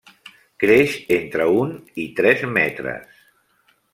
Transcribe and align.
Creix 0.63 0.95
entre 1.17 1.45
un 1.59 1.75
i 2.05 2.07
tres 2.21 2.45
metres. 2.57 3.23